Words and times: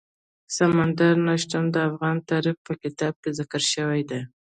سمندر 0.55 1.13
نه 1.27 1.33
شتون 1.41 1.65
د 1.71 1.75
افغان 1.89 2.17
تاریخ 2.31 2.55
په 2.65 2.73
کتابونو 2.81 3.21
کې 3.21 3.29
ذکر 3.39 3.61
شوی 3.73 4.01
دي. 4.09 4.21